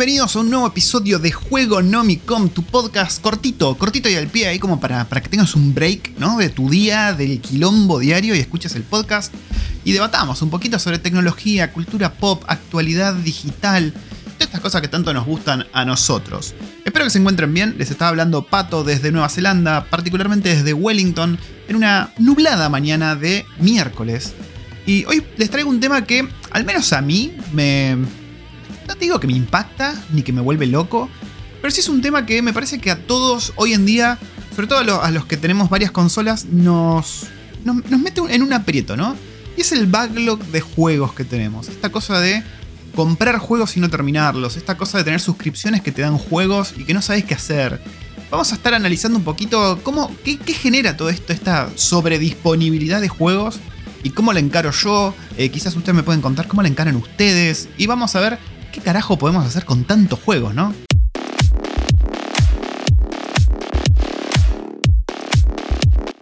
bienvenidos 0.00 0.34
a 0.34 0.40
un 0.40 0.48
nuevo 0.48 0.66
episodio 0.66 1.18
de 1.18 1.30
Juego 1.30 1.82
Nomicom, 1.82 2.48
tu 2.48 2.62
podcast 2.62 3.20
cortito, 3.20 3.76
cortito 3.76 4.08
y 4.08 4.14
al 4.14 4.28
pie, 4.28 4.48
ahí 4.48 4.58
como 4.58 4.80
para, 4.80 5.04
para 5.04 5.20
que 5.20 5.28
tengas 5.28 5.54
un 5.54 5.74
break 5.74 6.16
¿no? 6.16 6.38
de 6.38 6.48
tu 6.48 6.70
día, 6.70 7.12
del 7.12 7.38
quilombo 7.42 7.98
diario 7.98 8.34
y 8.34 8.38
escuches 8.38 8.74
el 8.76 8.82
podcast 8.82 9.30
y 9.84 9.92
debatamos 9.92 10.40
un 10.40 10.48
poquito 10.48 10.78
sobre 10.78 10.98
tecnología, 10.98 11.70
cultura 11.70 12.14
pop, 12.14 12.42
actualidad 12.46 13.12
digital, 13.12 13.92
todas 13.92 14.40
estas 14.40 14.60
cosas 14.60 14.80
que 14.80 14.88
tanto 14.88 15.12
nos 15.12 15.26
gustan 15.26 15.66
a 15.74 15.84
nosotros. 15.84 16.54
Espero 16.82 17.04
que 17.04 17.10
se 17.10 17.18
encuentren 17.18 17.52
bien, 17.52 17.74
les 17.76 17.90
estaba 17.90 18.08
hablando 18.08 18.46
Pato 18.46 18.84
desde 18.84 19.12
Nueva 19.12 19.28
Zelanda, 19.28 19.84
particularmente 19.90 20.48
desde 20.48 20.72
Wellington, 20.72 21.38
en 21.68 21.76
una 21.76 22.14
nublada 22.16 22.70
mañana 22.70 23.16
de 23.16 23.44
miércoles. 23.58 24.32
Y 24.86 25.04
hoy 25.04 25.22
les 25.36 25.50
traigo 25.50 25.68
un 25.68 25.78
tema 25.78 26.06
que, 26.06 26.26
al 26.52 26.64
menos 26.64 26.90
a 26.94 27.02
mí, 27.02 27.34
me, 27.52 27.98
no 28.90 28.96
te 28.96 29.04
digo 29.04 29.20
que 29.20 29.28
me 29.28 29.34
impacta 29.34 29.94
ni 30.12 30.22
que 30.22 30.32
me 30.32 30.40
vuelve 30.40 30.66
loco, 30.66 31.08
pero 31.62 31.70
sí 31.70 31.78
es 31.80 31.88
un 31.88 32.02
tema 32.02 32.26
que 32.26 32.42
me 32.42 32.52
parece 32.52 32.80
que 32.80 32.90
a 32.90 33.06
todos 33.06 33.52
hoy 33.54 33.72
en 33.72 33.86
día, 33.86 34.18
sobre 34.56 34.66
todo 34.66 35.00
a 35.00 35.10
los, 35.12 35.26
que 35.26 35.36
tenemos 35.36 35.70
varias 35.70 35.92
consolas, 35.92 36.46
nos, 36.46 37.28
nos, 37.64 37.76
mete 38.00 38.20
en 38.34 38.42
un 38.42 38.52
aprieto, 38.52 38.96
¿no? 38.96 39.14
Y 39.56 39.60
es 39.60 39.70
el 39.70 39.86
backlog 39.86 40.40
de 40.46 40.60
juegos 40.60 41.12
que 41.12 41.24
tenemos. 41.24 41.68
Esta 41.68 41.90
cosa 41.90 42.18
de 42.18 42.42
comprar 42.96 43.38
juegos 43.38 43.76
y 43.76 43.80
no 43.80 43.88
terminarlos. 43.88 44.56
Esta 44.56 44.76
cosa 44.76 44.98
de 44.98 45.04
tener 45.04 45.20
suscripciones 45.20 45.82
que 45.82 45.92
te 45.92 46.02
dan 46.02 46.18
juegos 46.18 46.74
y 46.76 46.82
que 46.82 46.92
no 46.92 47.00
sabes 47.00 47.24
qué 47.24 47.34
hacer. 47.34 47.80
Vamos 48.28 48.50
a 48.50 48.56
estar 48.56 48.74
analizando 48.74 49.18
un 49.18 49.24
poquito 49.24 49.78
cómo, 49.84 50.10
qué, 50.24 50.36
genera 50.52 50.96
todo 50.96 51.10
esto, 51.10 51.32
esta 51.32 51.70
sobredisponibilidad 51.76 53.00
de 53.00 53.08
juegos 53.08 53.60
y 54.02 54.10
cómo 54.10 54.32
la 54.32 54.40
encaro 54.40 54.72
yo. 54.72 55.14
Eh, 55.36 55.50
quizás 55.50 55.76
ustedes 55.76 55.94
me 55.94 56.02
pueden 56.02 56.22
contar 56.22 56.48
cómo 56.48 56.62
la 56.62 56.68
encaran 56.68 56.96
ustedes. 56.96 57.68
Y 57.76 57.86
vamos 57.86 58.16
a 58.16 58.20
ver 58.20 58.38
¿qué 58.70 58.80
carajo 58.80 59.18
podemos 59.18 59.44
hacer 59.44 59.64
con 59.64 59.84
tantos 59.84 60.20
juegos, 60.20 60.54
no? 60.54 60.74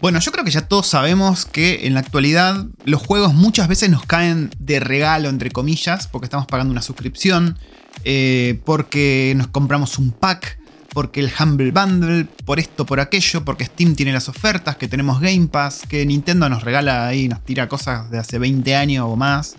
Bueno, 0.00 0.20
yo 0.20 0.30
creo 0.30 0.44
que 0.44 0.52
ya 0.52 0.62
todos 0.62 0.86
sabemos 0.86 1.44
que 1.44 1.86
en 1.86 1.94
la 1.94 2.00
actualidad 2.00 2.66
los 2.84 3.02
juegos 3.02 3.34
muchas 3.34 3.66
veces 3.66 3.90
nos 3.90 4.06
caen 4.06 4.50
de 4.58 4.78
regalo, 4.78 5.28
entre 5.28 5.50
comillas, 5.50 6.06
porque 6.06 6.26
estamos 6.26 6.46
pagando 6.46 6.70
una 6.70 6.82
suscripción, 6.82 7.58
eh, 8.04 8.60
porque 8.64 9.34
nos 9.36 9.48
compramos 9.48 9.98
un 9.98 10.12
pack, 10.12 10.58
porque 10.94 11.18
el 11.20 11.32
Humble 11.38 11.72
Bundle, 11.72 12.26
por 12.44 12.60
esto, 12.60 12.86
por 12.86 13.00
aquello, 13.00 13.44
porque 13.44 13.64
Steam 13.64 13.96
tiene 13.96 14.12
las 14.12 14.28
ofertas, 14.28 14.76
que 14.76 14.86
tenemos 14.86 15.20
Game 15.20 15.48
Pass, 15.48 15.82
que 15.88 16.06
Nintendo 16.06 16.48
nos 16.48 16.62
regala 16.62 17.08
ahí, 17.08 17.28
nos 17.28 17.44
tira 17.44 17.68
cosas 17.68 18.08
de 18.10 18.18
hace 18.18 18.38
20 18.38 18.76
años 18.76 19.04
o 19.08 19.16
más. 19.16 19.56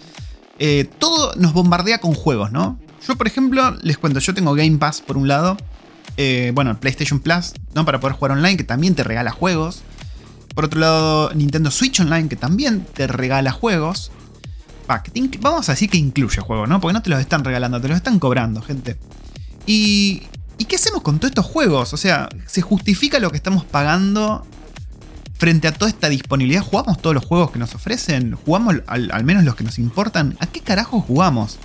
Eh, 0.59 0.89
todo 0.99 1.33
nos 1.35 1.53
bombardea 1.53 1.99
con 1.99 2.13
juegos, 2.13 2.51
¿no? 2.51 2.77
Yo, 3.07 3.15
por 3.15 3.27
ejemplo, 3.27 3.77
les 3.81 3.97
cuento, 3.97 4.19
yo 4.19 4.33
tengo 4.33 4.53
Game 4.53 4.77
Pass 4.77 5.01
por 5.01 5.17
un 5.17 5.27
lado, 5.27 5.57
eh, 6.17 6.51
bueno, 6.53 6.77
PlayStation 6.79 7.19
Plus, 7.19 7.53
¿no? 7.73 7.85
Para 7.85 7.99
poder 7.99 8.15
jugar 8.15 8.31
online, 8.31 8.57
que 8.57 8.65
también 8.65 8.93
te 8.93 9.03
regala 9.03 9.31
juegos. 9.31 9.83
Por 10.53 10.65
otro 10.65 10.79
lado, 10.79 11.31
Nintendo 11.33 11.71
Switch 11.71 11.99
Online, 12.01 12.27
que 12.27 12.35
también 12.35 12.85
te 12.93 13.07
regala 13.07 13.51
juegos. 13.51 14.11
vamos 15.39 15.69
a 15.69 15.71
decir 15.71 15.89
que 15.89 15.97
incluye 15.97 16.41
juegos, 16.41 16.67
¿no? 16.67 16.81
Porque 16.81 16.93
no 16.93 17.01
te 17.01 17.09
los 17.09 17.21
están 17.21 17.45
regalando, 17.45 17.79
te 17.79 17.87
los 17.87 17.97
están 17.97 18.19
cobrando, 18.19 18.61
gente. 18.61 18.97
Y, 19.65 20.23
¿Y 20.57 20.65
qué 20.65 20.75
hacemos 20.75 21.01
con 21.03 21.19
todos 21.19 21.31
estos 21.31 21.45
juegos? 21.45 21.93
O 21.93 21.97
sea, 21.97 22.27
¿se 22.45 22.61
justifica 22.61 23.19
lo 23.19 23.31
que 23.31 23.37
estamos 23.37 23.63
pagando 23.63 24.45
frente 25.39 25.69
a 25.69 25.71
toda 25.71 25.89
esta 25.89 26.09
disponibilidad, 26.09 26.61
¿jugamos 26.61 27.01
todos 27.01 27.13
los 27.13 27.25
juegos 27.25 27.51
que 27.51 27.59
nos 27.59 27.73
ofrecen? 27.73 28.35
¿Jugamos 28.45 28.75
al, 28.87 29.23
menos 29.23 29.45
los 29.45 29.55
que 29.55 29.63
nos 29.63 29.79
importan? 29.79 30.35
¿A 30.41 30.47
qué 30.47 30.59
carajo 30.59 30.99
jugamos? 30.99 31.59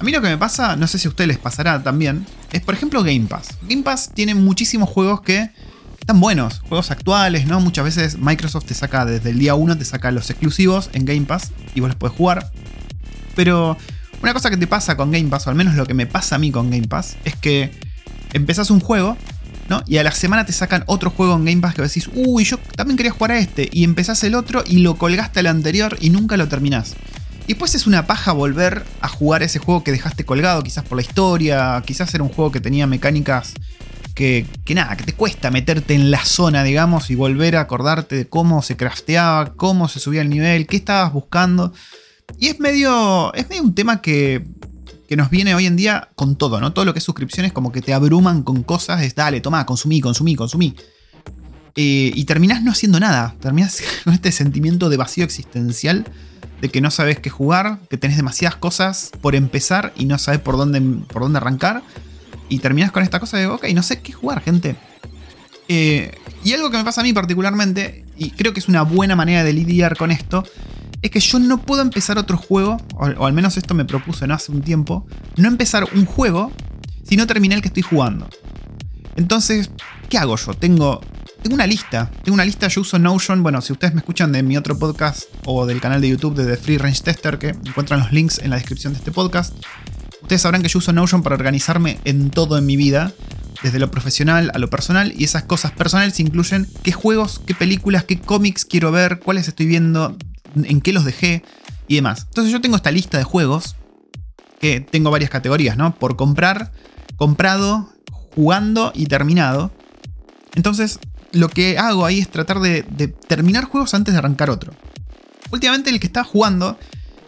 A 0.00 0.04
mí 0.04 0.10
lo 0.10 0.20
que 0.20 0.28
me 0.28 0.36
pasa, 0.36 0.74
no 0.74 0.88
sé 0.88 0.98
si 0.98 1.06
a 1.06 1.10
ustedes 1.10 1.28
les 1.28 1.38
pasará 1.38 1.80
también, 1.82 2.26
es 2.52 2.60
por 2.60 2.74
ejemplo 2.74 3.04
Game 3.04 3.26
Pass. 3.28 3.56
Game 3.62 3.84
Pass 3.84 4.10
tiene 4.12 4.34
muchísimos 4.34 4.88
juegos 4.88 5.20
que 5.20 5.52
están 6.00 6.18
buenos, 6.18 6.58
juegos 6.68 6.90
actuales, 6.90 7.46
¿no? 7.46 7.60
Muchas 7.60 7.84
veces 7.84 8.18
Microsoft 8.18 8.64
te 8.64 8.74
saca 8.74 9.04
desde 9.04 9.30
el 9.30 9.38
día 9.38 9.54
1, 9.54 9.78
te 9.78 9.84
saca 9.84 10.10
los 10.10 10.28
exclusivos 10.28 10.90
en 10.92 11.04
Game 11.04 11.22
Pass 11.22 11.52
y 11.76 11.80
vos 11.80 11.90
los 11.90 11.96
puedes 11.96 12.16
jugar. 12.16 12.50
Pero 13.36 13.76
una 14.22 14.34
cosa 14.34 14.50
que 14.50 14.56
te 14.56 14.66
pasa 14.66 14.96
con 14.96 15.12
Game 15.12 15.28
Pass, 15.28 15.46
o 15.46 15.50
al 15.50 15.56
menos 15.56 15.76
lo 15.76 15.86
que 15.86 15.94
me 15.94 16.06
pasa 16.06 16.34
a 16.34 16.38
mí 16.40 16.50
con 16.50 16.68
Game 16.68 16.88
Pass, 16.88 17.16
es 17.24 17.36
que 17.36 17.70
empezás 18.32 18.72
un 18.72 18.80
juego 18.80 19.16
y 19.86 19.98
a 19.98 20.02
la 20.02 20.12
semana 20.12 20.44
te 20.44 20.52
sacan 20.52 20.84
otro 20.86 21.10
juego 21.10 21.34
en 21.34 21.44
Game 21.44 21.60
Pass 21.60 21.74
que 21.74 21.82
decís, 21.82 22.08
uy, 22.14 22.44
yo 22.44 22.58
también 22.76 22.96
quería 22.96 23.12
jugar 23.12 23.32
a 23.32 23.38
este. 23.38 23.68
Y 23.72 23.84
empezás 23.84 24.22
el 24.24 24.34
otro 24.34 24.64
y 24.66 24.78
lo 24.78 24.96
colgaste 24.96 25.40
al 25.40 25.46
anterior 25.46 25.96
y 26.00 26.10
nunca 26.10 26.36
lo 26.36 26.48
terminás. 26.48 26.94
Y 27.44 27.54
después 27.54 27.74
es 27.74 27.86
una 27.86 28.06
paja 28.06 28.32
volver 28.32 28.84
a 29.00 29.08
jugar 29.08 29.42
ese 29.42 29.58
juego 29.58 29.82
que 29.82 29.92
dejaste 29.92 30.24
colgado, 30.24 30.62
quizás 30.62 30.84
por 30.84 30.96
la 30.96 31.02
historia, 31.02 31.82
quizás 31.84 32.14
era 32.14 32.22
un 32.22 32.30
juego 32.30 32.52
que 32.52 32.60
tenía 32.60 32.86
mecánicas 32.86 33.54
que, 34.14 34.46
que, 34.64 34.74
nada, 34.74 34.96
que 34.96 35.04
te 35.04 35.14
cuesta 35.14 35.50
meterte 35.50 35.94
en 35.94 36.10
la 36.10 36.24
zona, 36.24 36.62
digamos, 36.62 37.10
y 37.10 37.14
volver 37.14 37.56
a 37.56 37.60
acordarte 37.60 38.16
de 38.16 38.28
cómo 38.28 38.62
se 38.62 38.76
crafteaba, 38.76 39.54
cómo 39.54 39.88
se 39.88 39.98
subía 39.98 40.20
el 40.20 40.28
nivel, 40.28 40.66
qué 40.66 40.76
estabas 40.76 41.12
buscando. 41.12 41.72
Y 42.38 42.48
es 42.48 42.60
medio, 42.60 43.32
es 43.34 43.48
medio 43.48 43.62
un 43.62 43.74
tema 43.74 44.00
que 44.00 44.44
que 45.10 45.16
nos 45.16 45.28
viene 45.28 45.56
hoy 45.56 45.66
en 45.66 45.74
día 45.74 46.08
con 46.14 46.36
todo, 46.36 46.60
¿no? 46.60 46.72
Todo 46.72 46.84
lo 46.84 46.92
que 46.92 47.00
es 47.00 47.04
suscripciones 47.04 47.52
como 47.52 47.72
que 47.72 47.82
te 47.82 47.92
abruman 47.92 48.44
con 48.44 48.62
cosas, 48.62 49.02
es 49.02 49.16
dale, 49.16 49.40
toma, 49.40 49.66
consumí, 49.66 50.00
consumí, 50.00 50.36
consumí. 50.36 50.76
Eh, 51.74 52.12
y 52.14 52.24
terminás 52.26 52.62
no 52.62 52.70
haciendo 52.70 53.00
nada, 53.00 53.34
terminás 53.40 53.82
con 54.04 54.14
este 54.14 54.30
sentimiento 54.30 54.88
de 54.88 54.96
vacío 54.96 55.24
existencial, 55.24 56.06
de 56.60 56.68
que 56.68 56.80
no 56.80 56.92
sabes 56.92 57.18
qué 57.18 57.28
jugar, 57.28 57.80
que 57.90 57.96
tenés 57.96 58.18
demasiadas 58.18 58.54
cosas 58.54 59.10
por 59.20 59.34
empezar 59.34 59.92
y 59.96 60.04
no 60.04 60.16
sabes 60.16 60.38
por 60.42 60.56
dónde, 60.56 60.80
por 60.80 61.22
dónde 61.22 61.38
arrancar. 61.38 61.82
Y 62.48 62.60
terminás 62.60 62.92
con 62.92 63.02
esta 63.02 63.18
cosa 63.18 63.36
de, 63.36 63.48
ok, 63.48 63.66
no 63.74 63.82
sé 63.82 64.02
qué 64.02 64.12
jugar, 64.12 64.40
gente. 64.42 64.76
Eh, 65.66 66.12
y 66.44 66.52
algo 66.52 66.70
que 66.70 66.76
me 66.76 66.84
pasa 66.84 67.00
a 67.00 67.04
mí 67.04 67.12
particularmente, 67.12 68.04
y 68.16 68.30
creo 68.30 68.52
que 68.52 68.60
es 68.60 68.68
una 68.68 68.82
buena 68.82 69.16
manera 69.16 69.42
de 69.42 69.54
lidiar 69.54 69.96
con 69.96 70.12
esto, 70.12 70.44
es 71.02 71.10
que 71.10 71.20
yo 71.20 71.38
no 71.38 71.58
puedo 71.62 71.82
empezar 71.82 72.18
otro 72.18 72.36
juego, 72.36 72.76
o, 72.94 73.26
al 73.26 73.32
menos 73.32 73.56
esto 73.56 73.74
me 73.74 73.84
propuso 73.84 74.26
¿no? 74.26 74.34
hace 74.34 74.52
un 74.52 74.62
tiempo, 74.62 75.06
no 75.36 75.48
empezar 75.48 75.86
un 75.94 76.04
juego 76.04 76.52
si 77.04 77.16
no 77.16 77.26
terminé 77.26 77.54
el 77.54 77.62
que 77.62 77.68
estoy 77.68 77.82
jugando. 77.82 78.28
Entonces, 79.16 79.70
¿qué 80.08 80.18
hago 80.18 80.36
yo? 80.36 80.54
Tengo, 80.54 81.00
tengo 81.42 81.54
una 81.54 81.66
lista, 81.66 82.10
tengo 82.22 82.34
una 82.34 82.44
lista, 82.44 82.68
yo 82.68 82.82
uso 82.82 82.98
Notion, 82.98 83.42
bueno, 83.42 83.60
si 83.60 83.72
ustedes 83.72 83.94
me 83.94 84.00
escuchan 84.00 84.32
de 84.32 84.42
mi 84.42 84.56
otro 84.56 84.78
podcast 84.78 85.24
o 85.46 85.66
del 85.66 85.80
canal 85.80 86.00
de 86.00 86.08
YouTube 86.10 86.36
de 86.36 86.44
The 86.44 86.56
Free 86.56 86.78
Range 86.78 87.02
Tester, 87.02 87.38
que 87.38 87.48
encuentran 87.48 88.00
los 88.00 88.12
links 88.12 88.38
en 88.38 88.50
la 88.50 88.56
descripción 88.56 88.92
de 88.92 88.98
este 88.98 89.10
podcast, 89.10 89.54
ustedes 90.22 90.42
sabrán 90.42 90.62
que 90.62 90.68
yo 90.68 90.78
uso 90.78 90.92
Notion 90.92 91.22
para 91.22 91.34
organizarme 91.34 91.98
en 92.04 92.30
todo 92.30 92.58
en 92.58 92.66
mi 92.66 92.76
vida, 92.76 93.12
desde 93.62 93.78
lo 93.78 93.90
profesional 93.90 94.50
a 94.54 94.58
lo 94.58 94.70
personal, 94.70 95.12
y 95.16 95.24
esas 95.24 95.44
cosas 95.44 95.72
personales 95.72 96.20
incluyen 96.20 96.68
qué 96.82 96.92
juegos, 96.92 97.40
qué 97.44 97.54
películas, 97.54 98.04
qué 98.04 98.20
cómics 98.20 98.64
quiero 98.64 98.92
ver, 98.92 99.18
cuáles 99.18 99.48
estoy 99.48 99.66
viendo, 99.66 100.16
en 100.54 100.80
qué 100.80 100.92
los 100.92 101.04
dejé 101.04 101.42
y 101.88 101.96
demás. 101.96 102.26
Entonces 102.28 102.52
yo 102.52 102.60
tengo 102.60 102.76
esta 102.76 102.90
lista 102.90 103.18
de 103.18 103.24
juegos 103.24 103.76
que 104.60 104.80
tengo 104.80 105.10
varias 105.10 105.30
categorías, 105.30 105.76
¿no? 105.76 105.94
Por 105.94 106.16
comprar, 106.16 106.70
comprado, 107.16 107.88
jugando 108.34 108.92
y 108.94 109.06
terminado. 109.06 109.72
Entonces 110.54 111.00
lo 111.32 111.48
que 111.48 111.78
hago 111.78 112.04
ahí 112.04 112.20
es 112.20 112.28
tratar 112.28 112.60
de, 112.60 112.82
terminar 113.26 113.64
juegos 113.64 113.94
antes 113.94 114.12
de 114.12 114.18
arrancar 114.18 114.50
otro. 114.50 114.72
Últimamente 115.50 115.90
el 115.90 116.00
que 116.00 116.06
estaba 116.06 116.24
jugando, 116.24 116.78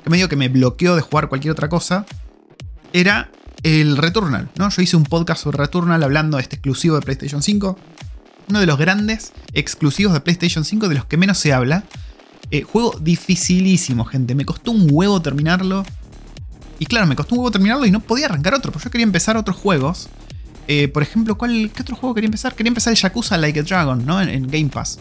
que 0.05 0.11
me 0.11 0.17
dijo 0.17 0.29
que 0.29 0.37
me 0.37 0.49
bloqueó 0.49 0.95
de 0.95 1.03
jugar 1.03 1.29
cualquier 1.29 1.53
otra 1.53 1.69
cosa, 1.69 2.05
era 2.93 3.31
el 3.63 3.97
Returnal, 3.97 4.51
¿no? 4.57 4.69
Yo 4.69 4.83
hice 4.83 4.97
un 4.97 5.05
podcast 5.05 5.43
sobre 5.43 5.59
Returnal 5.59 6.03
hablando 6.03 6.37
de 6.37 6.43
este 6.43 6.57
exclusivo 6.57 6.97
de 6.97 7.03
PlayStation 7.03 7.43
5. 7.43 7.79
Uno 8.49 8.61
de 8.61 8.67
los 8.67 8.79
grandes 8.79 9.33
exclusivos 9.53 10.13
de 10.13 10.21
PlayStation 10.21 10.65
5 10.65 10.89
de 10.89 10.97
los 10.97 11.05
que 11.05 11.17
menos 11.17 11.39
se 11.39 11.53
habla. 11.53 11.85
Eh, 12.53 12.65
juego 12.65 12.99
dificilísimo, 13.01 14.05
gente. 14.05 14.35
Me 14.35 14.45
costó 14.45 14.73
un 14.73 14.87
huevo 14.91 15.23
terminarlo. 15.23 15.85
Y 16.79 16.85
claro, 16.85 17.07
me 17.07 17.17
costó 17.17 17.35
un 17.35 17.39
huevo 17.39 17.51
terminarlo 17.51 17.87
y 17.87 17.91
no 17.91 18.01
podía 18.01 18.27
arrancar 18.27 18.53
otro, 18.53 18.71
porque 18.71 18.85
yo 18.85 18.91
quería 18.91 19.07
empezar 19.07 19.39
otros 19.39 19.57
juegos. 19.57 20.11
Eh, 20.69 20.89
por 20.89 21.03
ejemplo, 21.03 21.39
¿cuál, 21.39 21.71
¿qué 21.75 21.81
otro 21.81 21.97
juego 21.97 22.15
quería 22.15 22.27
empezar? 22.27 22.55
Quería 22.55 22.69
empezar 22.69 22.93
el 22.93 22.99
Yakuza 22.99 23.39
Like 23.39 23.61
a 23.61 23.63
Dragon, 23.63 24.05
¿no? 24.05 24.21
En, 24.21 24.47
Game 24.49 24.69
Pass. 24.69 24.99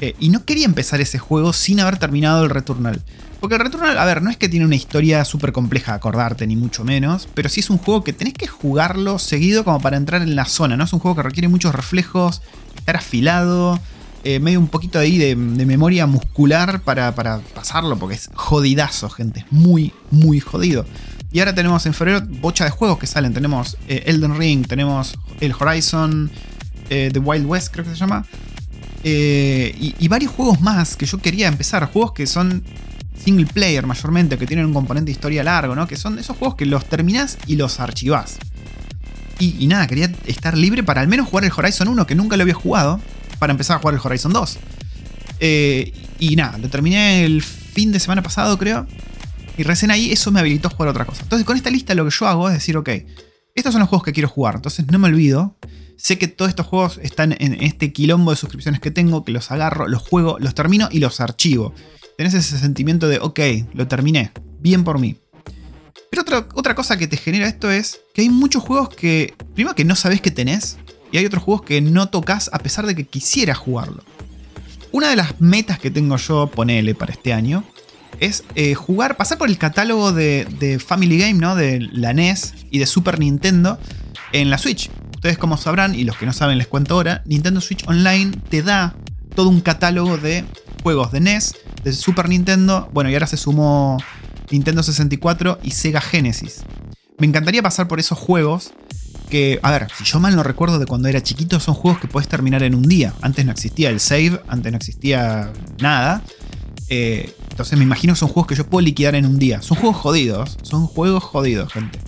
Eh, 0.00 0.14
y 0.18 0.30
no 0.30 0.46
quería 0.46 0.64
empezar 0.64 1.02
ese 1.02 1.18
juego 1.18 1.52
sin 1.52 1.80
haber 1.80 1.98
terminado 1.98 2.44
el 2.44 2.48
Returnal. 2.48 3.02
Porque 3.40 3.56
el 3.56 3.60
Returnal, 3.60 3.98
a 3.98 4.04
ver, 4.06 4.22
no 4.22 4.30
es 4.30 4.38
que 4.38 4.48
tiene 4.48 4.64
una 4.64 4.76
historia 4.76 5.26
súper 5.26 5.52
compleja 5.52 5.92
de 5.92 5.96
acordarte, 5.96 6.46
ni 6.46 6.56
mucho 6.56 6.84
menos, 6.84 7.28
pero 7.34 7.50
sí 7.50 7.60
es 7.60 7.68
un 7.68 7.76
juego 7.76 8.04
que 8.04 8.14
tenés 8.14 8.32
que 8.32 8.46
jugarlo 8.46 9.18
seguido 9.18 9.64
como 9.64 9.80
para 9.80 9.98
entrar 9.98 10.22
en 10.22 10.34
la 10.34 10.46
zona, 10.46 10.78
¿no? 10.78 10.84
Es 10.84 10.94
un 10.94 11.00
juego 11.00 11.16
que 11.16 11.24
requiere 11.24 11.48
muchos 11.48 11.74
reflejos, 11.74 12.40
estar 12.74 12.96
afilado, 12.96 13.78
eh, 14.24 14.40
medio 14.40 14.60
un 14.60 14.68
poquito 14.68 14.98
ahí 14.98 15.18
de, 15.18 15.36
memoria 15.36 16.06
muscular 16.06 16.82
para, 16.82 17.12
pasarlo, 17.54 17.98
porque 17.98 18.16
es 18.16 18.30
jodidazo, 18.34 19.08
gente. 19.10 19.46
Muy, 19.50 19.92
muy 20.10 20.40
jodido. 20.40 20.84
Y 21.32 21.38
ahora 21.38 21.54
tenemos 21.54 21.86
en 21.86 21.94
febrero 21.94 22.20
bocha 22.40 22.64
de 22.64 22.70
juegos 22.70 22.98
que 22.98 23.06
salen. 23.06 23.32
Tenemos 23.32 23.76
eh, 23.88 24.04
Elden 24.06 24.36
Ring, 24.36 24.66
tenemos 24.66 25.14
el 25.40 25.54
Horizon, 25.58 26.30
eh, 26.90 27.10
The 27.12 27.18
Wild 27.18 27.46
West, 27.46 27.68
creo 27.72 27.84
que 27.84 27.90
se 27.92 27.96
llama. 27.96 28.26
Y, 29.02 29.94
y, 29.98 30.08
varios 30.08 30.32
juegos 30.32 30.60
más 30.60 30.96
que 30.96 31.06
yo 31.06 31.18
quería 31.18 31.48
empezar. 31.48 31.86
Juegos 31.86 32.12
que 32.12 32.26
son 32.26 32.62
single 33.24 33.46
player 33.46 33.86
mayormente, 33.86 34.36
que 34.36 34.46
tienen 34.46 34.66
un 34.66 34.74
componente 34.74 35.06
de 35.06 35.12
historia 35.12 35.44
largo, 35.44 35.74
¿no? 35.74 35.86
Que 35.86 35.96
son 35.96 36.18
esos 36.18 36.36
juegos 36.36 36.56
que 36.56 36.66
los 36.66 36.84
terminás 36.86 37.38
y 37.46 37.56
los 37.56 37.80
archivás. 37.80 38.38
Y, 39.38 39.66
nada, 39.68 39.86
quería 39.86 40.12
estar 40.26 40.54
libre 40.54 40.82
para 40.82 41.00
al 41.00 41.08
menos 41.08 41.26
jugar 41.26 41.46
el 41.46 41.52
Horizon 41.56 41.88
1, 41.88 42.06
que 42.06 42.14
nunca 42.14 42.36
lo 42.36 42.42
había 42.42 42.52
jugado, 42.52 43.00
para 43.40 43.50
empezar 43.50 43.76
a 43.76 43.80
jugar 43.80 43.94
el 43.94 44.00
Horizon 44.04 44.32
2. 44.32 44.58
Eh, 45.40 45.92
y 46.20 46.36
nada, 46.36 46.58
lo 46.58 46.68
terminé 46.68 47.24
el 47.24 47.42
fin 47.42 47.90
de 47.90 47.98
semana 47.98 48.22
pasado, 48.22 48.56
creo. 48.58 48.86
Y 49.56 49.64
recién 49.64 49.90
ahí 49.90 50.12
eso 50.12 50.30
me 50.30 50.38
habilitó 50.38 50.68
a 50.68 50.70
jugar 50.70 50.90
otra 50.90 51.04
cosa. 51.04 51.22
Entonces, 51.22 51.44
con 51.44 51.56
esta 51.56 51.70
lista 51.70 51.94
lo 51.94 52.04
que 52.04 52.10
yo 52.10 52.28
hago 52.28 52.48
es 52.48 52.54
decir, 52.54 52.76
ok, 52.76 52.88
estos 53.54 53.72
son 53.72 53.80
los 53.80 53.88
juegos 53.88 54.04
que 54.04 54.12
quiero 54.12 54.28
jugar. 54.28 54.54
Entonces, 54.56 54.86
no 54.86 54.98
me 54.98 55.08
olvido. 55.08 55.56
Sé 55.96 56.18
que 56.18 56.28
todos 56.28 56.50
estos 56.50 56.66
juegos 56.66 57.00
están 57.02 57.34
en 57.38 57.62
este 57.62 57.92
quilombo 57.92 58.30
de 58.30 58.36
suscripciones 58.36 58.80
que 58.80 58.90
tengo, 58.90 59.24
que 59.24 59.32
los 59.32 59.50
agarro, 59.50 59.88
los 59.88 60.02
juego, 60.02 60.38
los 60.38 60.54
termino 60.54 60.88
y 60.90 61.00
los 61.00 61.20
archivo. 61.20 61.74
Tenés 62.16 62.34
ese 62.34 62.58
sentimiento 62.58 63.08
de, 63.08 63.18
ok, 63.18 63.40
lo 63.74 63.88
terminé. 63.88 64.32
Bien 64.60 64.84
por 64.84 64.98
mí. 64.98 65.16
Pero 66.10 66.22
otra, 66.22 66.48
otra 66.54 66.74
cosa 66.74 66.96
que 66.96 67.06
te 67.06 67.16
genera 67.16 67.48
esto 67.48 67.70
es 67.70 68.00
que 68.14 68.22
hay 68.22 68.30
muchos 68.30 68.62
juegos 68.62 68.88
que, 68.90 69.34
primero 69.54 69.74
que 69.74 69.84
no 69.84 69.94
sabes 69.94 70.20
que 70.20 70.30
tenés, 70.30 70.78
y 71.12 71.18
hay 71.18 71.26
otros 71.26 71.42
juegos 71.42 71.62
que 71.62 71.80
no 71.80 72.08
tocas 72.08 72.50
a 72.52 72.58
pesar 72.58 72.86
de 72.86 72.94
que 72.94 73.04
quisieras 73.04 73.58
jugarlo. 73.58 74.02
Una 74.92 75.08
de 75.08 75.16
las 75.16 75.40
metas 75.40 75.78
que 75.78 75.90
tengo 75.90 76.16
yo, 76.16 76.48
ponele 76.48 76.94
para 76.94 77.12
este 77.12 77.32
año, 77.32 77.64
es 78.18 78.44
eh, 78.54 78.74
jugar, 78.74 79.16
pasar 79.16 79.38
por 79.38 79.48
el 79.48 79.56
catálogo 79.56 80.12
de, 80.12 80.82
Family 80.84 81.18
Game, 81.18 81.34
¿no? 81.34 81.54
De 81.54 81.80
la 81.80 82.12
NES 82.12 82.54
y 82.70 82.78
de 82.78 82.86
Super 82.86 83.18
Nintendo 83.18 83.78
en 84.32 84.50
la 84.50 84.58
Switch. 84.58 84.90
Ustedes 85.14 85.38
como 85.38 85.56
sabrán, 85.56 85.94
y 85.94 86.04
los 86.04 86.16
que 86.16 86.26
no 86.26 86.32
saben 86.32 86.58
les 86.58 86.66
cuento 86.66 86.94
ahora, 86.94 87.22
Nintendo 87.24 87.60
Switch 87.60 87.86
Online 87.86 88.32
te 88.48 88.62
da 88.62 88.94
todo 89.34 89.48
un 89.48 89.60
catálogo 89.60 90.18
de 90.18 90.44
juegos 90.82 91.12
de 91.12 91.20
NES, 91.20 91.54
de 91.84 91.92
Super 91.92 92.28
Nintendo, 92.28 92.88
bueno, 92.92 93.10
y 93.10 93.14
ahora 93.14 93.26
se 93.26 93.36
sumó 93.36 93.98
Nintendo 94.50 94.82
64 94.82 95.60
y 95.62 95.70
Sega 95.70 96.00
Genesis. 96.00 96.62
Me 97.18 97.26
encantaría 97.26 97.62
pasar 97.62 97.86
por 97.86 98.00
esos 98.00 98.18
juegos 98.18 98.72
que, 99.30 99.58
a 99.62 99.70
ver, 99.70 99.88
si 99.96 100.04
yo 100.04 100.20
mal 100.20 100.36
no 100.36 100.42
recuerdo 100.42 100.78
de 100.78 100.86
cuando 100.86 101.08
era 101.08 101.22
chiquito, 101.22 101.58
son 101.60 101.74
juegos 101.74 102.00
que 102.00 102.08
puedes 102.08 102.28
terminar 102.28 102.62
en 102.62 102.74
un 102.74 102.82
día. 102.82 103.14
Antes 103.22 103.46
no 103.46 103.52
existía 103.52 103.88
el 103.88 104.00
save, 104.00 104.42
antes 104.48 104.70
no 104.70 104.76
existía 104.76 105.50
nada. 105.80 106.22
Eh, 106.88 107.34
entonces 107.50 107.78
me 107.78 107.84
imagino 107.84 108.12
que 108.12 108.18
son 108.18 108.28
juegos 108.28 108.48
que 108.48 108.56
yo 108.56 108.66
puedo 108.66 108.84
liquidar 108.84 109.14
en 109.14 109.24
un 109.24 109.38
día. 109.38 109.62
Son 109.62 109.78
juegos 109.78 109.96
jodidos, 109.96 110.58
son 110.62 110.86
juegos 110.86 111.24
jodidos, 111.24 111.72
gente. 111.72 111.98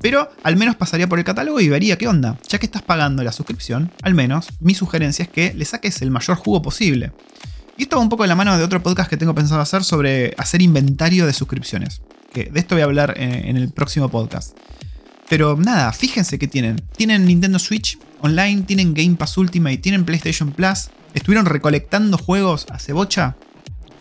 Pero 0.00 0.28
al 0.44 0.56
menos 0.56 0.76
pasaría 0.76 1.08
por 1.08 1.18
el 1.18 1.24
catálogo 1.24 1.58
y 1.60 1.68
vería 1.68 1.98
qué 1.98 2.06
onda. 2.06 2.38
Ya 2.48 2.58
que 2.58 2.66
estás 2.66 2.82
pagando 2.82 3.24
la 3.24 3.32
suscripción, 3.32 3.90
al 4.02 4.14
menos 4.14 4.48
mi 4.60 4.74
sugerencia 4.74 5.24
es 5.24 5.28
que 5.28 5.54
le 5.54 5.64
saques 5.64 6.00
el 6.02 6.10
mayor 6.10 6.36
jugo 6.36 6.62
posible. 6.62 7.12
Y 7.76 7.82
esto 7.82 7.96
va 7.96 8.02
un 8.02 8.08
poco 8.08 8.22
de 8.22 8.28
la 8.28 8.34
mano 8.34 8.56
de 8.56 8.64
otro 8.64 8.82
podcast 8.82 9.10
que 9.10 9.16
tengo 9.16 9.34
pensado 9.34 9.60
hacer 9.60 9.84
sobre 9.84 10.34
hacer 10.38 10.62
inventario 10.62 11.26
de 11.26 11.32
suscripciones. 11.32 12.02
Que 12.32 12.44
de 12.44 12.60
esto 12.60 12.74
voy 12.74 12.82
a 12.82 12.84
hablar 12.84 13.14
en, 13.16 13.56
el 13.56 13.70
próximo 13.70 14.08
podcast. 14.08 14.56
Pero 15.28 15.56
nada, 15.56 15.92
fíjense 15.92 16.38
que 16.38 16.48
tienen. 16.48 16.80
Tienen 16.96 17.24
Nintendo 17.24 17.58
Switch 17.58 17.98
Online, 18.20 18.62
tienen 18.62 18.94
Game 18.94 19.16
Pass 19.16 19.36
Ultimate, 19.36 19.78
tienen 19.78 20.04
PlayStation 20.04 20.52
Plus. 20.52 20.88
Estuvieron 21.14 21.46
recolectando 21.46 22.18
juegos 22.18 22.66
a 22.70 22.78
cebocha. 22.78 23.36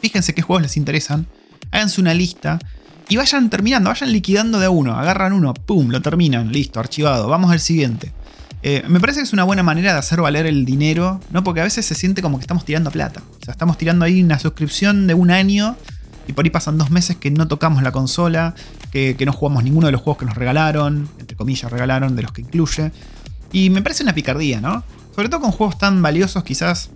Fíjense 0.01 0.33
qué 0.33 0.41
juegos 0.41 0.63
les 0.63 0.77
interesan. 0.77 1.27
Háganse 1.71 2.01
una 2.01 2.13
lista. 2.13 2.59
Y 3.07 3.17
vayan 3.17 3.49
terminando, 3.49 3.89
vayan 3.89 4.11
liquidando 4.11 4.59
de 4.59 4.65
a 4.65 4.69
uno. 4.69 4.97
Agarran 4.97 5.33
uno, 5.33 5.53
pum, 5.53 5.89
lo 5.89 6.01
terminan, 6.01 6.51
listo, 6.51 6.79
archivado. 6.79 7.27
Vamos 7.27 7.51
al 7.51 7.59
siguiente. 7.59 8.11
Eh, 8.63 8.83
me 8.87 8.99
parece 8.99 9.19
que 9.19 9.25
es 9.25 9.33
una 9.33 9.43
buena 9.43 9.61
manera 9.61 9.93
de 9.93 9.99
hacer 9.99 10.21
valer 10.21 10.47
el 10.47 10.65
dinero, 10.65 11.19
¿no? 11.29 11.43
Porque 11.43 11.61
a 11.61 11.63
veces 11.63 11.85
se 11.85 11.93
siente 11.93 12.23
como 12.23 12.39
que 12.39 12.41
estamos 12.41 12.65
tirando 12.65 12.89
plata. 12.89 13.21
O 13.39 13.45
sea, 13.45 13.51
estamos 13.51 13.77
tirando 13.77 14.05
ahí 14.05 14.23
una 14.23 14.39
suscripción 14.39 15.05
de 15.05 15.13
un 15.13 15.29
año 15.29 15.77
y 16.27 16.33
por 16.33 16.45
ahí 16.45 16.49
pasan 16.49 16.77
dos 16.77 16.89
meses 16.89 17.15
que 17.17 17.29
no 17.29 17.47
tocamos 17.47 17.83
la 17.83 17.91
consola, 17.91 18.55
que, 19.17 19.25
no 19.25 19.33
jugamos 19.33 19.63
ninguno 19.63 19.87
de 19.87 19.91
los 19.91 20.01
juegos 20.01 20.19
que 20.19 20.25
nos 20.25 20.35
regalaron, 20.35 21.09
entre 21.19 21.35
comillas 21.35 21.69
regalaron, 21.69 22.15
de 22.15 22.21
los 22.21 22.31
que 22.31 22.41
incluye. 22.41 22.91
Y 23.51 23.69
me 23.69 23.81
parece 23.81 24.03
una 24.03 24.13
picardía, 24.13 24.61
¿no? 24.61 24.83
Sobre 25.13 25.27
todo 25.27 25.41
con 25.41 25.51
juegos 25.51 25.77
tan 25.77 26.01
valiosos 26.01 26.43
quizás 26.43 26.89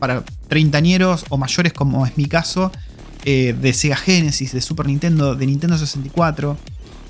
para 0.00 0.24
treintañeros 0.48 1.24
o 1.28 1.38
mayores 1.38 1.72
como 1.72 2.06
es 2.06 2.16
mi 2.16 2.26
caso, 2.26 2.72
eh, 3.24 3.54
de 3.58 3.72
Sega 3.72 3.96
Genesis, 3.96 4.52
de 4.52 4.60
Super 4.60 4.86
Nintendo, 4.86 5.34
de 5.36 5.46
Nintendo 5.46 5.78
64 5.78 6.58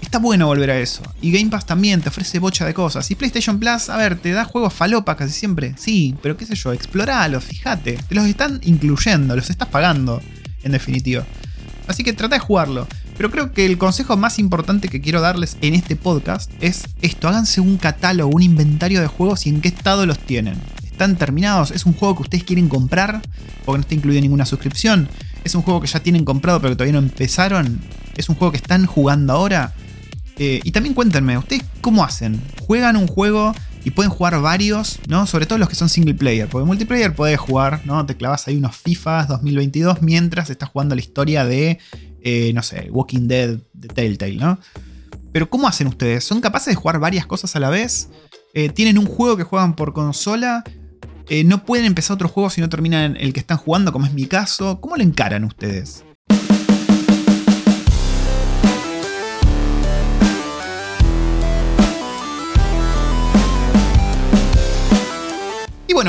está 0.02 0.18
bueno 0.18 0.46
volver 0.46 0.70
a 0.70 0.78
eso. 0.78 1.02
Y 1.22 1.32
Game 1.32 1.50
Pass 1.50 1.64
también 1.64 2.02
te 2.02 2.10
ofrece 2.10 2.38
bocha 2.38 2.66
de 2.66 2.74
cosas. 2.74 3.10
Y 3.10 3.14
PlayStation 3.14 3.58
Plus, 3.58 3.88
a 3.88 3.96
ver, 3.96 4.18
te 4.18 4.32
da 4.32 4.44
juegos 4.44 4.74
falopa 4.74 5.16
casi 5.16 5.32
siempre. 5.32 5.74
Sí, 5.78 6.14
pero 6.22 6.36
qué 6.36 6.44
sé 6.44 6.54
yo, 6.54 6.72
exploralo, 6.74 7.40
fíjate. 7.40 7.98
Te 8.06 8.14
los 8.14 8.26
están 8.26 8.60
incluyendo, 8.64 9.34
los 9.34 9.48
estás 9.48 9.68
pagando, 9.68 10.20
en 10.62 10.72
definitiva. 10.72 11.24
Así 11.86 12.04
que 12.04 12.12
trata 12.12 12.36
de 12.36 12.40
jugarlo. 12.40 12.86
Pero 13.16 13.30
creo 13.30 13.52
que 13.52 13.66
el 13.66 13.78
consejo 13.78 14.16
más 14.16 14.38
importante 14.38 14.88
que 14.88 15.00
quiero 15.00 15.20
darles 15.20 15.56
en 15.60 15.74
este 15.74 15.96
podcast 15.96 16.50
es 16.60 16.84
esto: 17.02 17.28
háganse 17.28 17.60
un 17.60 17.76
catálogo, 17.76 18.34
un 18.34 18.42
inventario 18.42 19.00
de 19.00 19.06
juegos 19.06 19.46
y 19.46 19.50
en 19.50 19.60
qué 19.60 19.68
estado 19.68 20.06
los 20.06 20.18
tienen. 20.18 20.56
¿Están 20.84 21.16
terminados? 21.16 21.70
¿Es 21.72 21.86
un 21.86 21.92
juego 21.92 22.16
que 22.16 22.22
ustedes 22.22 22.44
quieren 22.44 22.68
comprar? 22.68 23.20
Porque 23.64 23.78
no 23.78 23.82
está 23.82 23.94
incluido 23.94 24.20
ninguna 24.20 24.46
suscripción. 24.46 25.08
¿Es 25.42 25.54
un 25.54 25.62
juego 25.62 25.80
que 25.80 25.86
ya 25.86 26.00
tienen 26.00 26.24
comprado 26.24 26.60
pero 26.60 26.72
que 26.72 26.76
todavía 26.76 27.00
no 27.00 27.06
empezaron? 27.06 27.80
¿Es 28.16 28.28
un 28.28 28.36
juego 28.36 28.52
que 28.52 28.58
están 28.58 28.86
jugando 28.86 29.32
ahora? 29.32 29.74
Eh, 30.38 30.60
y 30.64 30.72
también 30.72 30.94
cuéntenme, 30.94 31.38
¿ustedes 31.38 31.64
cómo 31.80 32.04
hacen? 32.04 32.40
¿Juegan 32.66 32.96
un 32.96 33.06
juego 33.06 33.54
y 33.84 33.90
pueden 33.90 34.10
jugar 34.10 34.40
varios, 34.40 34.98
¿no? 35.06 35.26
Sobre 35.26 35.46
todo 35.46 35.58
los 35.58 35.68
que 35.68 35.74
son 35.74 35.88
single 35.88 36.14
player, 36.14 36.48
porque 36.48 36.64
multiplayer 36.64 37.14
puedes 37.14 37.38
jugar, 37.38 37.82
¿no? 37.84 38.04
Te 38.06 38.16
clavas 38.16 38.48
ahí 38.48 38.56
unos 38.56 38.76
FIFA 38.76 39.26
2022 39.26 40.00
mientras 40.00 40.48
estás 40.48 40.70
jugando 40.70 40.94
la 40.94 41.02
historia 41.02 41.44
de, 41.44 41.78
eh, 42.24 42.52
no 42.52 42.62
sé, 42.62 42.88
Walking 42.90 43.28
Dead 43.28 43.58
de 43.72 43.88
Telltale, 43.88 44.36
¿no? 44.36 44.58
Pero 45.32 45.48
¿cómo 45.48 45.68
hacen 45.68 45.86
ustedes? 45.86 46.24
¿Son 46.24 46.40
capaces 46.40 46.68
de 46.68 46.74
jugar 46.74 46.98
varias 46.98 47.26
cosas 47.26 47.54
a 47.54 47.60
la 47.60 47.70
vez? 47.70 48.08
Eh, 48.54 48.68
¿Tienen 48.68 48.98
un 48.98 49.06
juego 49.06 49.36
que 49.36 49.44
juegan 49.44 49.76
por 49.76 49.92
consola? 49.92 50.64
¿No 51.46 51.64
pueden 51.64 51.86
empezar 51.86 52.14
otro 52.14 52.28
juego 52.28 52.50
si 52.50 52.60
no 52.60 52.68
terminan 52.68 53.16
el 53.16 53.32
que 53.32 53.40
están 53.40 53.56
jugando, 53.56 53.92
como 53.92 54.04
es 54.04 54.12
mi 54.12 54.26
caso? 54.26 54.80
¿Cómo 54.80 54.96
lo 54.96 55.02
encaran 55.02 55.44
ustedes? 55.44 56.04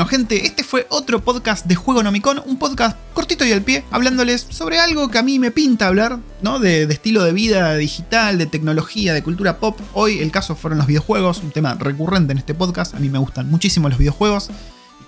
Gente, 0.06 0.46
este 0.46 0.64
fue 0.64 0.86
otro 0.90 1.22
podcast 1.22 1.66
de 1.66 1.74
Juego 1.74 2.02
Nomicon, 2.02 2.42
un 2.46 2.58
podcast 2.58 2.96
cortito 3.14 3.44
y 3.44 3.52
al 3.52 3.62
pie, 3.62 3.84
hablándoles 3.90 4.46
sobre 4.48 4.78
algo 4.78 5.10
que 5.10 5.18
a 5.18 5.22
mí 5.22 5.38
me 5.38 5.50
pinta 5.50 5.86
hablar, 5.86 6.18
¿no? 6.42 6.58
De, 6.58 6.82
estilo 6.82 7.24
de 7.24 7.32
vida 7.32 7.74
digital, 7.76 8.38
de 8.38 8.46
tecnología, 8.46 9.14
de 9.14 9.22
cultura 9.22 9.58
pop. 9.58 9.78
Hoy 9.94 10.18
el 10.18 10.30
caso 10.30 10.54
fueron 10.54 10.78
los 10.78 10.86
videojuegos, 10.86 11.38
un 11.38 11.50
tema 11.50 11.74
recurrente 11.74 12.32
en 12.32 12.38
este 12.38 12.54
podcast. 12.54 12.94
A 12.94 12.98
mí 12.98 13.08
me 13.08 13.18
gustan 13.18 13.50
muchísimo 13.50 13.88
los 13.88 13.98
videojuegos. 13.98 14.50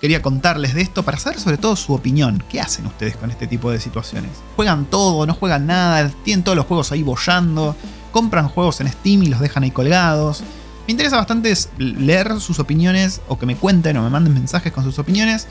Quería 0.01 0.21
contarles 0.21 0.73
de 0.73 0.81
esto 0.81 1.03
para 1.03 1.19
saber 1.19 1.39
sobre 1.39 1.57
todo 1.57 1.75
su 1.75 1.93
opinión. 1.93 2.43
¿Qué 2.49 2.61
hacen 2.61 2.85
ustedes 2.85 3.17
con 3.17 3.31
este 3.31 3.47
tipo 3.47 3.69
de 3.71 3.79
situaciones? 3.79 4.31
¿Juegan 4.55 4.85
todo? 4.85 5.25
¿No 5.25 5.33
juegan 5.33 5.67
nada? 5.67 6.09
¿Tienen 6.23 6.43
todos 6.43 6.55
los 6.55 6.65
juegos 6.65 6.91
ahí 6.91 7.03
bollando? 7.03 7.75
¿Compran 8.11 8.47
juegos 8.47 8.81
en 8.81 8.89
Steam 8.89 9.23
y 9.23 9.27
los 9.27 9.39
dejan 9.39 9.63
ahí 9.63 9.71
colgados? 9.71 10.43
Me 10.89 10.93
interesa 10.93 11.17
bastante 11.17 11.53
leer 11.77 12.41
sus 12.41 12.57
opiniones 12.57 13.21
o 13.27 13.37
que 13.37 13.45
me 13.45 13.55
cuenten 13.55 13.95
o 13.97 14.01
me 14.01 14.09
manden 14.09 14.33
mensajes 14.33 14.73
con 14.73 14.83
sus 14.83 14.97
opiniones. 14.97 15.45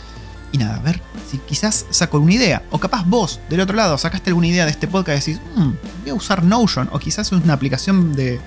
Y 0.51 0.59
nada, 0.59 0.75
a 0.75 0.81
ver 0.81 1.01
si 1.31 1.39
quizás 1.39 1.87
saco 1.91 2.19
una 2.19 2.35
idea. 2.35 2.65
O 2.73 2.81
capaz 2.81 3.05
vos, 3.07 3.39
del 3.49 3.61
otro 3.61 3.77
lado, 3.77 3.97
sacaste 3.99 4.31
alguna 4.31 4.49
idea 4.49 4.65
de 4.65 4.73
este 4.73 4.89
podcast 4.89 5.29
y 5.29 5.35
decís, 5.35 5.47
mmm, 5.55 5.71
voy 6.01 6.11
a 6.11 6.15
usar 6.15 6.43
Notion. 6.43 6.89
O 6.91 6.99
quizás 6.99 7.31
una 7.31 7.53
aplicación 7.53 8.17
de, 8.17 8.41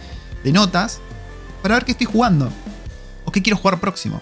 notas 0.52 1.00
para 1.62 1.76
ver 1.76 1.86
qué 1.86 1.94
estoy 1.94 2.08
jugando. 2.08 2.52
O 3.24 3.32
qué 3.32 3.42
quiero 3.42 3.56
jugar 3.56 3.80
próximo. 3.80 4.22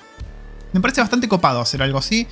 Me 0.72 0.80
parece 0.80 1.02
bastante 1.02 1.28
copado 1.28 1.62
hacer 1.62 1.82
algo 1.82 1.98
así. 1.98 2.28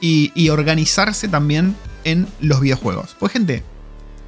Y 0.00 0.48
organizarse 0.48 1.26
también 1.26 1.74
en 2.04 2.28
los 2.38 2.60
videojuegos. 2.60 3.16
Pues 3.18 3.32
gente, 3.32 3.64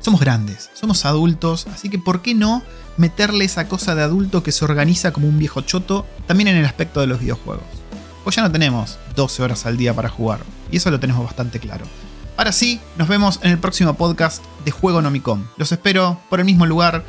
somos 0.04 0.20
grandes, 0.20 0.68
somos 0.74 1.06
adultos, 1.06 1.66
así 1.72 1.88
que 1.88 1.98
¿por 1.98 2.20
qué 2.20 2.34
no 2.34 2.62
meterle 2.98 3.46
esa 3.46 3.68
cosa 3.68 3.94
de 3.94 4.02
adulto 4.02 4.42
que 4.42 4.52
se 4.52 4.62
organiza 4.62 5.14
como 5.14 5.26
un 5.26 5.38
viejo 5.38 5.62
choto 5.62 6.04
también 6.26 6.48
en 6.48 6.56
el 6.56 6.66
aspecto 6.66 7.00
de 7.00 7.06
los 7.06 7.20
videojuegos? 7.20 7.64
Pues 8.22 8.36
ya 8.36 8.42
no 8.42 8.52
tenemos 8.52 8.98
12 9.16 9.42
horas 9.42 9.64
al 9.64 9.78
día 9.78 9.94
para 9.94 10.10
jugar, 10.10 10.40
y 10.70 10.76
eso 10.76 10.90
lo 10.90 11.00
tenemos 11.00 11.24
bastante 11.24 11.58
claro. 11.58 11.86
Ahora 12.36 12.52
sí, 12.52 12.80
nos 12.98 13.08
vemos 13.08 13.40
en 13.42 13.52
el 13.52 13.58
próximo 13.58 13.94
podcast 13.94 14.44
de 14.66 14.72
Juego 14.72 15.00
Nomicom. 15.00 15.46
Los 15.56 15.72
espero 15.72 16.20
por 16.28 16.38
el 16.38 16.44
mismo 16.44 16.66
lugar, 16.66 17.02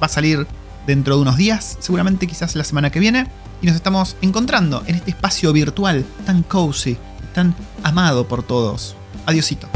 va 0.00 0.06
a 0.06 0.08
salir 0.08 0.46
dentro 0.86 1.16
de 1.16 1.22
unos 1.22 1.36
días, 1.36 1.76
seguramente 1.80 2.28
quizás 2.28 2.54
la 2.54 2.62
semana 2.62 2.90
que 2.90 3.00
viene, 3.00 3.28
y 3.60 3.66
nos 3.66 3.74
estamos 3.74 4.14
encontrando 4.22 4.84
en 4.86 4.94
este 4.94 5.10
espacio 5.10 5.52
virtual 5.52 6.04
tan 6.24 6.44
cozy, 6.44 6.96
tan 7.34 7.56
amado 7.82 8.28
por 8.28 8.44
todos. 8.44 8.94
Adiosito. 9.26 9.68